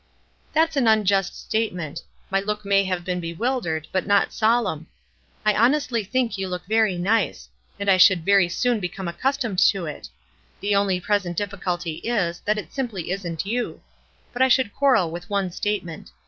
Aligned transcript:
"That's 0.51 0.75
an 0.75 0.87
unjust 0.87 1.39
statement. 1.39 2.01
My 2.31 2.39
look 2.39 2.65
may 2.65 2.83
have 2.85 3.05
been 3.05 3.19
bewildered, 3.19 3.87
but 3.91 4.07
not 4.07 4.33
solemn. 4.33 4.87
I 5.45 5.53
hon 5.53 5.73
estly 5.73 6.09
think 6.09 6.39
you 6.39 6.47
look 6.47 6.65
very 6.65 6.97
nice; 6.97 7.49
and 7.79 7.87
I 7.87 7.97
should 7.97 8.25
very 8.25 8.49
soon 8.49 8.79
become 8.79 9.07
accustomed 9.07 9.59
to 9.59 9.85
it. 9.85 10.09
The 10.59 10.73
only 10.75 10.99
present 10.99 11.37
difficulty 11.37 11.97
is, 11.97 12.39
that 12.45 12.57
it 12.57 12.73
simply 12.73 13.11
isn't 13.11 13.45
you. 13.45 13.79
But 14.33 14.41
I 14.41 14.47
should 14.47 14.73
quarrel 14.73 15.11
with 15.11 15.29
one 15.29 15.51
statement. 15.51 16.09